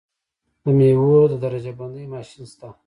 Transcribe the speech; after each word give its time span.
د 0.63 0.65
میوو 0.77 1.19
د 1.31 1.33
درجه 1.43 1.73
بندۍ 1.79 2.05
ماشین 2.13 2.43
شته؟ 2.51 2.67